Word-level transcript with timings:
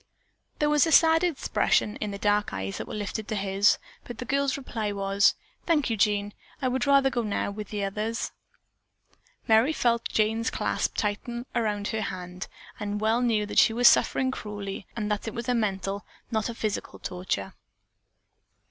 There 0.57 0.67
was 0.71 0.87
a 0.87 0.91
sad 0.91 1.23
expression 1.23 1.95
in 1.97 2.09
the 2.09 2.17
dark 2.17 2.53
eyes 2.53 2.79
that 2.79 2.87
were 2.87 2.95
lifted 2.95 3.27
to 3.27 3.35
his, 3.35 3.77
but 4.03 4.17
the 4.17 4.25
girl's 4.25 4.57
reply 4.57 4.91
was: 4.91 5.35
"Thank 5.67 5.91
you, 5.91 5.95
Jean, 5.95 6.33
I 6.59 6.69
would 6.69 6.87
rather 6.87 7.11
go 7.11 7.21
now, 7.21 7.51
with 7.51 7.69
the 7.69 7.83
others." 7.83 8.31
Merry 9.47 9.73
felt 9.73 10.09
Jane's 10.09 10.49
clasp 10.49 10.95
tighten 10.97 11.45
about 11.53 11.89
her 11.89 12.01
hand, 12.01 12.47
and 12.79 12.99
well 12.99 13.21
knew 13.21 13.45
that 13.45 13.59
she 13.59 13.73
was 13.73 13.87
suffering 13.87 14.31
cruelly, 14.31 14.87
and 14.95 15.11
that 15.11 15.27
it 15.27 15.35
was 15.35 15.47
a 15.47 15.53
mental, 15.53 16.03
not 16.31 16.49
a 16.49 16.55
physical 16.55 16.97
torture. 16.97 17.53